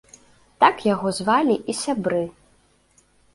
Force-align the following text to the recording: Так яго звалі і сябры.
Так 0.63 0.75
яго 0.93 1.11
звалі 1.17 1.55
і 1.75 1.75
сябры. 1.83 2.23